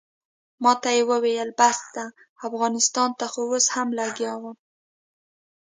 [0.63, 2.05] ماته یې وویل بس ده
[2.47, 4.57] افغانستان ته خو اوس هم لګیا وم.